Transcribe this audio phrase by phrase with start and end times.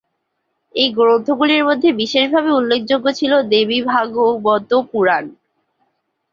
[0.75, 5.25] এই গ্রন্থগুলির মধ্যে বিশেষভাবে উল্লেখযোগ্য ছিল "দেবীভাগবত পুরাণ"।